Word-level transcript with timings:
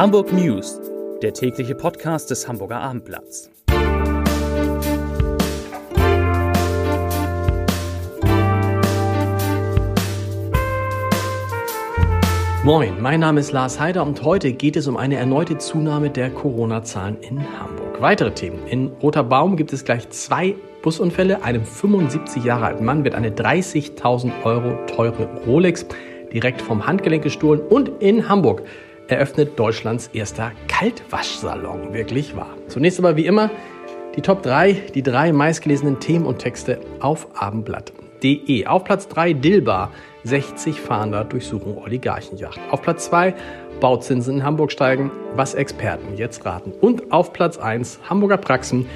Hamburg 0.00 0.32
News, 0.32 0.80
der 1.20 1.34
tägliche 1.34 1.74
Podcast 1.74 2.30
des 2.30 2.48
Hamburger 2.48 2.80
Abendblatts. 2.80 3.50
Moin, 12.64 12.98
mein 13.02 13.20
Name 13.20 13.40
ist 13.40 13.52
Lars 13.52 13.78
Heider 13.78 14.06
und 14.06 14.22
heute 14.22 14.54
geht 14.54 14.76
es 14.76 14.88
um 14.88 14.96
eine 14.96 15.16
erneute 15.16 15.58
Zunahme 15.58 16.08
der 16.08 16.30
Corona-Zahlen 16.30 17.18
in 17.20 17.38
Hamburg. 17.60 18.00
Weitere 18.00 18.32
Themen. 18.32 18.66
In 18.68 18.86
Roter 19.02 19.22
Baum 19.22 19.58
gibt 19.58 19.74
es 19.74 19.84
gleich 19.84 20.08
zwei 20.08 20.54
Busunfälle. 20.80 21.42
Einem 21.42 21.66
75 21.66 22.42
Jahre 22.42 22.64
alten 22.64 22.86
Mann 22.86 23.04
wird 23.04 23.14
eine 23.14 23.32
30.000 23.32 24.32
Euro 24.44 24.78
teure 24.86 25.28
Rolex 25.46 25.84
direkt 26.32 26.62
vom 26.62 26.86
Handgelenk 26.86 27.22
gestohlen 27.22 27.60
und 27.60 27.90
in 28.00 28.30
Hamburg 28.30 28.62
eröffnet 29.10 29.58
Deutschlands 29.58 30.08
erster 30.12 30.52
Kaltwaschsalon. 30.68 31.92
Wirklich 31.92 32.36
wahr. 32.36 32.56
Zunächst 32.68 32.98
aber 32.98 33.16
wie 33.16 33.26
immer 33.26 33.50
die 34.16 34.22
Top 34.22 34.42
3, 34.42 34.72
die 34.94 35.02
drei 35.02 35.32
meistgelesenen 35.32 36.00
Themen 36.00 36.26
und 36.26 36.38
Texte 36.38 36.80
auf 37.00 37.28
abendblatt.de. 37.34 38.66
Auf 38.66 38.84
Platz 38.84 39.08
3 39.08 39.34
Dilbar, 39.34 39.90
60 40.24 40.80
Fahnder 40.80 41.24
durchsuchen 41.24 41.76
Oligarchenjacht. 41.76 42.60
Auf 42.70 42.82
Platz 42.82 43.06
2 43.06 43.34
Bauzinsen 43.80 44.36
in 44.36 44.44
Hamburg 44.44 44.72
steigen, 44.72 45.10
was 45.34 45.54
Experten 45.54 46.16
jetzt 46.16 46.44
raten. 46.44 46.72
Und 46.80 47.12
auf 47.12 47.32
Platz 47.32 47.58
1 47.58 48.00
Hamburger 48.08 48.36
Praxen 48.36 48.86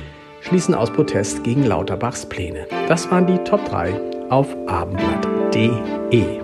schließen 0.43 0.75
aus 0.75 0.91
Protest 0.91 1.43
gegen 1.43 1.65
Lauterbachs 1.65 2.27
Pläne. 2.27 2.67
Das 2.87 3.11
waren 3.11 3.27
die 3.27 3.39
Top 3.39 3.65
3 3.65 3.95
auf 4.29 4.55
abendblatt.de. 4.67 6.44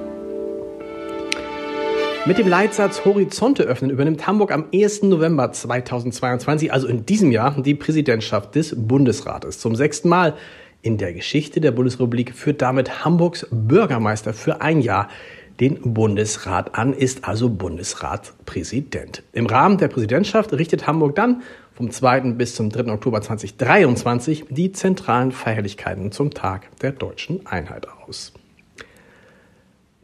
Mit 2.26 2.36
dem 2.36 2.48
Leitsatz 2.48 3.06
Horizonte 3.06 3.62
öffnen 3.62 3.90
übernimmt 3.90 4.26
Hamburg 4.26 4.52
am 4.52 4.66
1. 4.74 5.04
November 5.04 5.52
2022, 5.52 6.70
also 6.70 6.86
in 6.86 7.06
diesem 7.06 7.32
Jahr, 7.32 7.62
die 7.62 7.74
Präsidentschaft 7.74 8.54
des 8.54 8.74
Bundesrates. 8.76 9.58
Zum 9.58 9.74
sechsten 9.74 10.10
Mal 10.10 10.34
in 10.82 10.98
der 10.98 11.14
Geschichte 11.14 11.62
der 11.62 11.70
Bundesrepublik 11.72 12.34
führt 12.34 12.60
damit 12.60 13.06
Hamburgs 13.06 13.46
Bürgermeister 13.50 14.34
für 14.34 14.60
ein 14.60 14.82
Jahr 14.82 15.08
den 15.60 15.94
Bundesrat 15.94 16.74
an, 16.74 16.92
ist 16.92 17.24
also 17.24 17.48
Bundesratpräsident. 17.48 19.22
Im 19.32 19.46
Rahmen 19.46 19.78
der 19.78 19.88
Präsidentschaft 19.88 20.52
richtet 20.52 20.86
Hamburg 20.86 21.14
dann 21.16 21.42
vom 21.72 21.90
2. 21.90 22.32
bis 22.32 22.54
zum 22.54 22.68
3. 22.68 22.92
Oktober 22.92 23.22
2023 23.22 24.44
die 24.50 24.72
zentralen 24.72 25.32
Feierlichkeiten 25.32 26.12
zum 26.12 26.32
Tag 26.32 26.76
der 26.80 26.92
deutschen 26.92 27.46
Einheit 27.46 27.88
aus. 27.88 28.34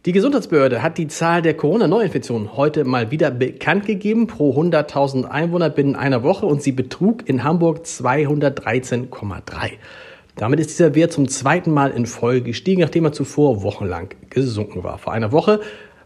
Die 0.07 0.13
Gesundheitsbehörde 0.13 0.85
hat 0.85 0.99
die 0.99 1.09
Zahl 1.09 1.43
der 1.43 1.55
Corona-Neuinfektionen 1.55 2.57
heute 2.57 2.85
mal 2.85 3.11
wieder 3.11 3.33
bekannt 3.33 3.87
gegeben 3.87 4.29
pro 4.29 4.57
100.000 4.57 5.25
Einwohner 5.25 5.69
binnen 5.69 5.97
einer 5.97 6.23
Woche 6.23 6.47
und 6.47 6.63
sie 6.63 6.71
betrug 6.71 7.29
in 7.29 7.43
Hamburg 7.43 7.81
213,3. 7.85 9.11
Damit 10.37 10.61
ist 10.61 10.71
dieser 10.71 10.95
Wert 10.95 11.13
zum 11.13 11.27
zweiten 11.27 11.73
Mal 11.73 11.91
in 11.91 12.07
Folge 12.07 12.43
gestiegen, 12.43 12.83
nachdem 12.83 13.07
er 13.07 13.11
zuvor 13.11 13.65
wochenlang 13.65 14.11
gesunken 14.31 14.85
war. 14.85 14.99
Vor 14.99 15.13
einer 15.13 15.33
Woche 15.33 15.59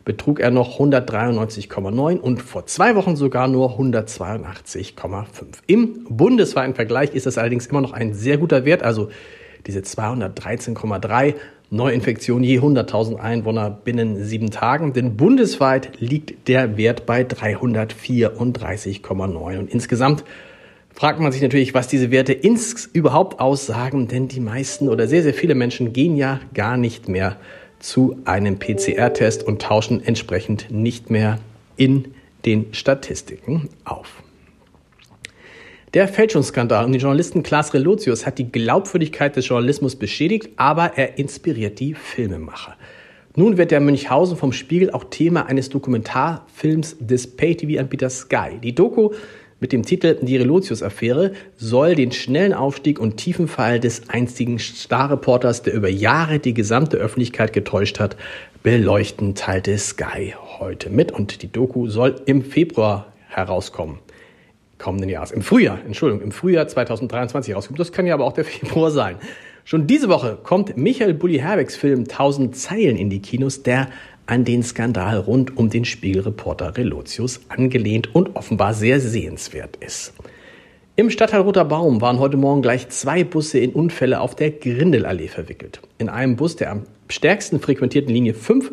betrug 0.07 0.41
er 0.41 0.51
noch 0.51 0.81
193,9 0.81 2.17
und 2.21 2.41
vor 2.41 2.65
zwei 2.65 2.97
Wochen 2.97 3.17
sogar 3.17 3.49
nur 3.49 3.79
182,5. 3.79 5.29
Im 5.67 6.07
bundesweiten 6.09 6.75
Vergleich 6.75 7.15
ist 7.15 7.27
das 7.27 7.37
allerdings 7.37 7.67
immer 7.67 7.83
noch 7.83 7.93
ein 7.93 8.15
sehr 8.15 8.39
guter 8.39 8.65
Wert, 8.65 8.83
also 8.83 9.11
diese 9.67 9.81
213,3 9.81 11.35
Neuinfektionen 11.71 12.43
je 12.43 12.59
100.000 12.59 13.17
Einwohner 13.17 13.71
binnen 13.71 14.25
sieben 14.25 14.51
Tagen, 14.51 14.93
denn 14.93 15.17
bundesweit 15.17 16.01
liegt 16.01 16.49
der 16.49 16.77
Wert 16.77 17.07
bei 17.07 17.23
334,9 17.23 19.59
und 19.59 19.71
insgesamt 19.71 20.25
fragt 20.93 21.21
man 21.21 21.31
sich 21.31 21.43
natürlich, 21.43 21.73
was 21.73 21.87
diese 21.87 22.11
Werte 22.11 22.33
ins 22.33 22.91
überhaupt 22.93 23.39
aussagen, 23.39 24.09
denn 24.09 24.27
die 24.27 24.41
meisten 24.41 24.89
oder 24.89 25.07
sehr, 25.07 25.23
sehr 25.23 25.33
viele 25.33 25.55
Menschen 25.55 25.93
gehen 25.93 26.17
ja 26.17 26.41
gar 26.55 26.77
nicht 26.77 27.09
mehr 27.09 27.37
zu 27.79 28.17
einem 28.25 28.59
PCR-Test 28.59 29.45
und 29.45 29.63
tauschen 29.63 30.05
entsprechend 30.05 30.67
nicht 30.71 31.09
mehr 31.09 31.39
in 31.77 32.09
den 32.45 32.67
Statistiken 32.73 33.69
auf. 33.85 34.25
Der 35.93 36.07
Fälschungsskandal 36.07 36.85
um 36.85 36.93
den 36.93 37.01
Journalisten 37.01 37.43
Klaas 37.43 37.75
Relotius 37.75 38.25
hat 38.25 38.39
die 38.39 38.53
Glaubwürdigkeit 38.53 39.35
des 39.35 39.49
Journalismus 39.49 39.97
beschädigt, 39.97 40.51
aber 40.55 40.93
er 40.97 41.19
inspiriert 41.19 41.81
die 41.81 41.95
Filmemacher. 41.95 42.77
Nun 43.35 43.59
wird 43.59 43.73
der 43.73 43.81
Münchhausen 43.81 44.37
vom 44.37 44.53
Spiegel 44.53 44.93
auch 44.93 45.03
Thema 45.11 45.47
eines 45.47 45.69
Dokumentarfilms 45.69 46.97
des 47.01 47.37
Pay-TV-Anbieters 47.37 48.21
Sky. 48.21 48.61
Die 48.63 48.73
Doku 48.73 49.11
mit 49.59 49.73
dem 49.73 49.83
Titel 49.83 50.17
Die 50.23 50.37
Relotius-Affäre 50.37 51.33
soll 51.57 51.97
den 51.97 52.13
schnellen 52.13 52.55
Aufstieg 52.55 53.01
und 53.01 53.17
tiefen 53.17 53.49
Fall 53.49 53.81
des 53.81 54.09
einstigen 54.11 54.61
Starreporters, 54.61 55.65
der 55.65 55.75
über 55.75 55.89
Jahre 55.89 56.39
die 56.39 56.55
gesamte 56.55 56.99
Öffentlichkeit 56.99 57.53
getäuscht 57.53 57.99
hat, 57.99 58.17
beleuchten, 58.63 59.35
teilte 59.35 59.77
Sky 59.77 60.37
heute 60.61 60.89
mit. 60.89 61.11
Und 61.11 61.43
die 61.43 61.51
Doku 61.51 61.89
soll 61.89 62.15
im 62.27 62.45
Februar 62.45 63.13
herauskommen 63.27 63.99
kommenden 64.81 65.09
Jahres. 65.09 65.31
Im 65.31 65.43
Frühjahr, 65.43 65.79
Entschuldigung, 65.87 66.25
im 66.25 66.33
Frühjahr 66.33 66.67
2023 66.67 67.55
rauskommt. 67.55 67.79
Das 67.79 67.93
kann 67.93 68.07
ja 68.07 68.15
aber 68.15 68.25
auch 68.25 68.33
der 68.33 68.45
Februar 68.47 68.91
sein. 68.91 69.17
Schon 69.65 69.87
diese 69.87 70.09
Woche 70.09 70.39
kommt 70.43 70.77
Michael 70.77 71.15
Bulli 71.15 71.39
Herwegs 71.39 71.77
Film 71.77 72.01
1000 72.01 72.57
Zeilen 72.57 72.97
in 72.97 73.11
die 73.11 73.21
Kinos, 73.21 73.63
der 73.63 73.89
an 74.27 74.45
den 74.45 74.63
Skandal 74.63 75.19
rund 75.19 75.57
um 75.57 75.71
den 75.71 75.85
Spiegelreporter 75.85 76.77
Relotius 76.77 77.41
angelehnt 77.49 78.15
und 78.15 78.37
offenbar 78.37 78.75
sehr 78.75 79.01
sehenswert 79.01 79.77
ist. 79.77 80.15
Im 80.97 81.11
Stadtteil 81.11 81.41
Roter 81.41 81.65
Baum 81.65 82.01
waren 82.01 82.19
heute 82.19 82.37
Morgen 82.37 82.63
gleich 82.63 82.89
zwei 82.91 83.25
Busse 83.25 83.59
in 83.59 83.73
Unfälle 83.73 84.21
auf 84.21 84.35
der 84.35 84.51
Grindelallee 84.51 85.29
verwickelt. 85.29 85.81
In 85.99 86.09
einem 86.09 86.37
Bus 86.37 86.57
der 86.57 86.71
am 86.71 86.83
stärksten 87.09 87.61
frequentierten 87.61 88.13
Linie 88.13 88.35
5 88.35 88.71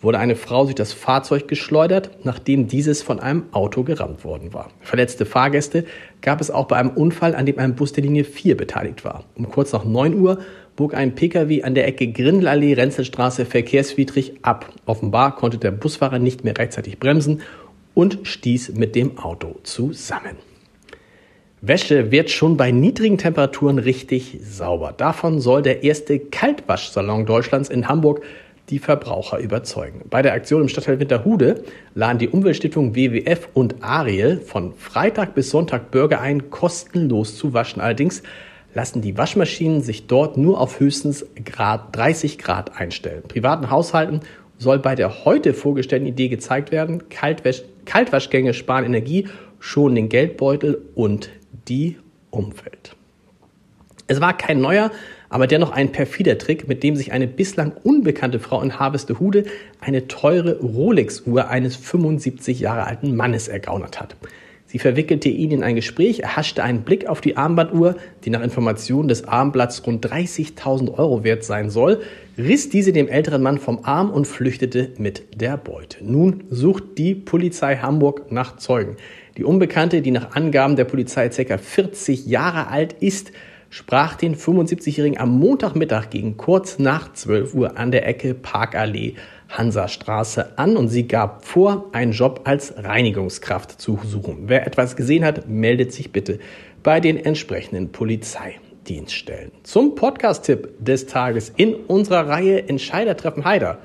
wurde 0.00 0.18
eine 0.18 0.36
Frau 0.36 0.64
durch 0.64 0.74
das 0.74 0.92
Fahrzeug 0.92 1.48
geschleudert, 1.48 2.10
nachdem 2.24 2.68
dieses 2.68 3.02
von 3.02 3.20
einem 3.20 3.44
Auto 3.52 3.82
gerammt 3.82 4.24
worden 4.24 4.52
war. 4.52 4.70
Verletzte 4.80 5.26
Fahrgäste 5.26 5.84
gab 6.20 6.40
es 6.40 6.50
auch 6.50 6.66
bei 6.68 6.76
einem 6.76 6.90
Unfall, 6.90 7.34
an 7.34 7.46
dem 7.46 7.58
ein 7.58 7.74
Bus 7.74 7.92
der 7.92 8.04
Linie 8.04 8.24
4 8.24 8.56
beteiligt 8.56 9.04
war. 9.04 9.24
Um 9.34 9.50
kurz 9.50 9.72
nach 9.72 9.84
9 9.84 10.14
Uhr 10.14 10.38
bog 10.76 10.94
ein 10.94 11.14
Pkw 11.14 11.62
an 11.64 11.74
der 11.74 11.88
Ecke 11.88 12.12
Grindelallee 12.12 12.74
Renzelstraße 12.74 13.44
verkehrswidrig 13.44 14.34
ab. 14.42 14.72
Offenbar 14.86 15.34
konnte 15.34 15.58
der 15.58 15.72
Busfahrer 15.72 16.20
nicht 16.20 16.44
mehr 16.44 16.56
rechtzeitig 16.56 17.00
bremsen 17.00 17.42
und 17.94 18.20
stieß 18.22 18.74
mit 18.74 18.94
dem 18.94 19.18
Auto 19.18 19.56
zusammen. 19.64 20.36
Wäsche 21.60 22.12
wird 22.12 22.30
schon 22.30 22.56
bei 22.56 22.70
niedrigen 22.70 23.18
Temperaturen 23.18 23.80
richtig 23.80 24.38
sauber. 24.44 24.94
Davon 24.96 25.40
soll 25.40 25.62
der 25.62 25.82
erste 25.82 26.20
Kaltwaschsalon 26.20 27.26
Deutschlands 27.26 27.68
in 27.68 27.88
Hamburg 27.88 28.22
die 28.70 28.78
Verbraucher 28.78 29.38
überzeugen. 29.38 30.02
Bei 30.10 30.22
der 30.22 30.34
Aktion 30.34 30.62
im 30.62 30.68
Stadtteil 30.68 31.00
Winterhude 31.00 31.64
laden 31.94 32.18
die 32.18 32.28
Umweltstiftung 32.28 32.94
WWF 32.94 33.48
und 33.54 33.82
Ariel 33.82 34.38
von 34.40 34.74
Freitag 34.74 35.34
bis 35.34 35.50
Sonntag 35.50 35.90
Bürger 35.90 36.20
ein, 36.20 36.50
kostenlos 36.50 37.36
zu 37.36 37.54
waschen. 37.54 37.80
Allerdings 37.80 38.22
lassen 38.74 39.00
die 39.00 39.16
Waschmaschinen 39.16 39.80
sich 39.80 40.06
dort 40.06 40.36
nur 40.36 40.60
auf 40.60 40.80
höchstens 40.80 41.26
Grad 41.44 41.96
30 41.96 42.38
Grad 42.38 42.78
einstellen. 42.78 43.22
Privaten 43.26 43.70
Haushalten 43.70 44.20
soll 44.58 44.78
bei 44.78 44.94
der 44.94 45.24
heute 45.24 45.54
vorgestellten 45.54 46.06
Idee 46.06 46.28
gezeigt 46.28 46.72
werden, 46.72 47.08
Kaltwasch 47.08 47.62
Kaltwaschgänge 47.84 48.52
sparen 48.52 48.84
Energie, 48.84 49.28
schonen 49.60 49.94
den 49.94 50.08
Geldbeutel 50.10 50.82
und 50.94 51.30
die 51.68 51.96
Umwelt. 52.30 52.94
Es 54.06 54.20
war 54.20 54.36
kein 54.36 54.60
neuer, 54.60 54.90
aber 55.28 55.46
dennoch 55.46 55.70
ein 55.70 55.92
perfider 55.92 56.38
Trick, 56.38 56.68
mit 56.68 56.82
dem 56.82 56.96
sich 56.96 57.12
eine 57.12 57.26
bislang 57.26 57.72
unbekannte 57.82 58.38
Frau 58.38 58.60
in 58.62 58.78
Harvestehude 58.78 59.44
eine 59.80 60.08
teure 60.08 60.58
Rolex-Uhr 60.60 61.48
eines 61.48 61.76
75 61.76 62.60
Jahre 62.60 62.86
alten 62.86 63.14
Mannes 63.14 63.48
ergaunert 63.48 64.00
hat. 64.00 64.16
Sie 64.70 64.78
verwickelte 64.78 65.30
ihn 65.30 65.50
in 65.50 65.62
ein 65.62 65.76
Gespräch, 65.76 66.20
erhaschte 66.20 66.62
einen 66.62 66.82
Blick 66.82 67.06
auf 67.06 67.22
die 67.22 67.38
Armbanduhr, 67.38 67.96
die 68.24 68.30
nach 68.30 68.42
Informationen 68.42 69.08
des 69.08 69.24
Armblatts 69.24 69.86
rund 69.86 70.06
30.000 70.06 70.92
Euro 70.98 71.24
wert 71.24 71.42
sein 71.42 71.70
soll, 71.70 72.02
riss 72.36 72.68
diese 72.68 72.92
dem 72.92 73.08
älteren 73.08 73.42
Mann 73.42 73.56
vom 73.56 73.84
Arm 73.84 74.10
und 74.10 74.26
flüchtete 74.26 74.90
mit 74.98 75.40
der 75.40 75.56
Beute. 75.56 76.04
Nun 76.04 76.44
sucht 76.50 76.98
die 76.98 77.14
Polizei 77.14 77.76
Hamburg 77.76 78.30
nach 78.30 78.58
Zeugen. 78.58 78.96
Die 79.38 79.44
Unbekannte, 79.44 80.02
die 80.02 80.10
nach 80.10 80.36
Angaben 80.36 80.76
der 80.76 80.84
Polizei 80.84 81.30
ca. 81.30 81.56
40 81.56 82.26
Jahre 82.26 82.68
alt 82.68 82.92
ist, 83.00 83.32
sprach 83.70 84.14
den 84.14 84.34
75-Jährigen 84.34 85.18
am 85.18 85.38
Montagmittag 85.38 86.10
gegen 86.10 86.36
kurz 86.36 86.78
nach 86.78 87.12
12 87.12 87.54
Uhr 87.54 87.78
an 87.78 87.90
der 87.90 88.06
Ecke 88.06 88.34
Parkallee 88.34 89.14
Hansastraße 89.48 90.58
an 90.58 90.76
und 90.76 90.88
sie 90.88 91.08
gab 91.08 91.44
vor, 91.44 91.86
einen 91.92 92.12
Job 92.12 92.42
als 92.44 92.74
Reinigungskraft 92.76 93.80
zu 93.80 93.98
suchen. 94.04 94.44
Wer 94.46 94.66
etwas 94.66 94.96
gesehen 94.96 95.24
hat, 95.24 95.48
meldet 95.48 95.92
sich 95.92 96.12
bitte 96.12 96.38
bei 96.82 97.00
den 97.00 97.16
entsprechenden 97.16 97.90
Polizeidienststellen. 97.90 99.52
Zum 99.62 99.94
Podcast-Tipp 99.94 100.74
des 100.78 101.06
Tages 101.06 101.52
in 101.56 101.74
unserer 101.74 102.28
Reihe 102.28 102.68
Entscheider 102.68 103.16
treffen 103.16 103.44
Heider 103.44 103.78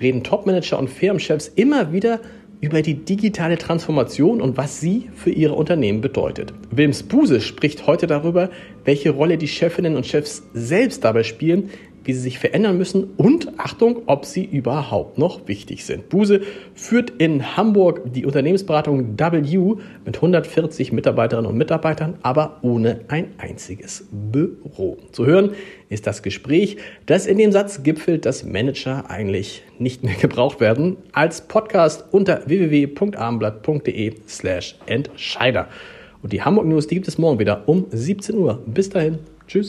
reden 0.00 0.24
Topmanager 0.24 0.78
und 0.78 0.88
Firmenchefs 0.88 1.48
immer 1.48 1.92
wieder 1.92 2.20
über 2.62 2.80
die 2.80 2.94
digitale 2.94 3.58
Transformation 3.58 4.40
und 4.40 4.56
was 4.56 4.80
sie 4.80 5.10
für 5.16 5.30
ihre 5.30 5.54
Unternehmen 5.54 6.00
bedeutet. 6.00 6.54
Wilms 6.70 7.02
Buse 7.02 7.40
spricht 7.40 7.88
heute 7.88 8.06
darüber, 8.06 8.50
welche 8.84 9.10
Rolle 9.10 9.36
die 9.36 9.48
Chefinnen 9.48 9.96
und 9.96 10.06
Chefs 10.06 10.44
selbst 10.54 11.04
dabei 11.04 11.24
spielen, 11.24 11.70
wie 12.04 12.12
sie 12.12 12.20
sich 12.20 12.38
verändern 12.38 12.78
müssen 12.78 13.10
und 13.16 13.58
Achtung, 13.58 14.02
ob 14.06 14.24
sie 14.24 14.44
überhaupt 14.44 15.18
noch 15.18 15.46
wichtig 15.48 15.84
sind. 15.84 16.08
Buse 16.08 16.42
führt 16.74 17.10
in 17.18 17.56
Hamburg 17.56 18.02
die 18.12 18.26
Unternehmensberatung 18.26 19.18
W 19.18 19.76
mit 20.04 20.16
140 20.16 20.92
Mitarbeiterinnen 20.92 21.50
und 21.50 21.56
Mitarbeitern, 21.56 22.14
aber 22.22 22.58
ohne 22.62 23.00
ein 23.08 23.28
einziges 23.38 24.06
Büro. 24.10 24.98
Zu 25.12 25.26
hören 25.26 25.50
ist 25.88 26.06
das 26.06 26.22
Gespräch, 26.22 26.76
das 27.06 27.26
in 27.26 27.38
dem 27.38 27.52
Satz 27.52 27.82
gipfelt, 27.82 28.26
dass 28.26 28.44
Manager 28.44 29.10
eigentlich 29.10 29.62
nicht 29.78 30.02
mehr 30.02 30.14
gebraucht 30.14 30.60
werden, 30.60 30.96
als 31.12 31.42
Podcast 31.42 32.04
unter 32.10 32.42
www.abendblatt.de 32.46 34.14
slash 34.28 34.76
Entscheider. 34.86 35.68
Und 36.22 36.32
die 36.32 36.42
Hamburg 36.42 36.66
News, 36.66 36.86
die 36.86 36.94
gibt 36.94 37.08
es 37.08 37.18
morgen 37.18 37.38
wieder 37.38 37.68
um 37.68 37.86
17 37.90 38.36
Uhr. 38.36 38.62
Bis 38.66 38.88
dahin. 38.88 39.18
Tschüss. 39.48 39.68